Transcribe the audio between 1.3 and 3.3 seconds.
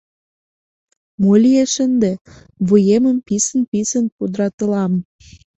лиеш ынде?— вуемым